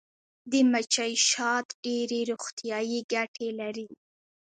[0.51, 3.87] د مچۍ شات ډیرې روغتیایي ګټې لري